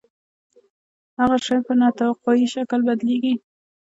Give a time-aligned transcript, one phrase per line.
[1.19, 3.33] هغه شیان په نا توقعي شکل بدلیږي.